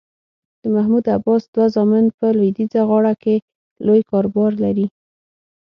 [0.61, 3.35] د محمود عباس دوه زامن په لویدیځه غاړه کې
[3.85, 4.87] لوی کاروبار لري.